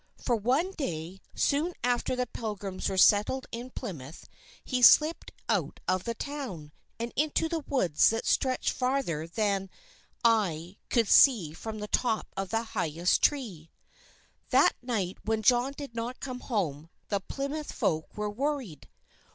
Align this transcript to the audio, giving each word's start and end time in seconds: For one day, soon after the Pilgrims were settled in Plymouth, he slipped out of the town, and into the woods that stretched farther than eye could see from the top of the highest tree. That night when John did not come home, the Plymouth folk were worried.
For 0.17 0.35
one 0.35 0.71
day, 0.71 1.21
soon 1.35 1.75
after 1.83 2.15
the 2.15 2.25
Pilgrims 2.25 2.89
were 2.89 2.97
settled 2.97 3.45
in 3.51 3.69
Plymouth, 3.69 4.27
he 4.63 4.81
slipped 4.81 5.31
out 5.47 5.79
of 5.87 6.05
the 6.05 6.15
town, 6.15 6.71
and 6.97 7.13
into 7.15 7.47
the 7.47 7.59
woods 7.59 8.09
that 8.09 8.25
stretched 8.25 8.71
farther 8.71 9.27
than 9.27 9.69
eye 10.25 10.77
could 10.89 11.07
see 11.07 11.53
from 11.53 11.77
the 11.77 11.87
top 11.87 12.25
of 12.35 12.49
the 12.49 12.63
highest 12.63 13.21
tree. 13.21 13.69
That 14.49 14.73
night 14.81 15.19
when 15.23 15.43
John 15.43 15.71
did 15.77 15.93
not 15.93 16.19
come 16.19 16.39
home, 16.39 16.89
the 17.09 17.19
Plymouth 17.19 17.71
folk 17.71 18.17
were 18.17 18.27
worried. 18.27 18.89